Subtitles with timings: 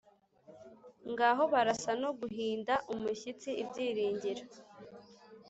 [1.11, 4.43] ngaho barasa no guhinda umushyitsi ibyiringiro